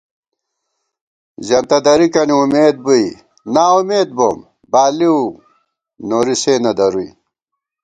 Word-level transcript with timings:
زېنتہ 1.47 1.77
درِکَنی 1.85 2.35
اُمید 2.41 2.75
بُوئی، 2.83 3.05
نا 3.53 3.65
امید 3.79 4.09
بوم، 4.17 4.37
بالِؤ 4.71 5.19
نوری 6.07 6.35
سےنہ 6.41 6.71
دَرُوئی 6.77 7.09